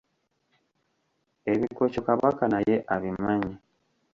[1.51, 3.53] Ebikoco Kabaka naye abimanyi.